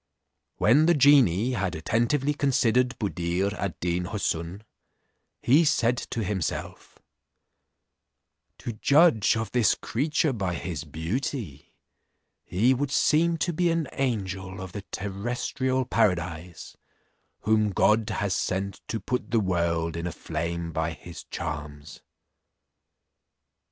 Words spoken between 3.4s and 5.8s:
ad Deen Houssun, he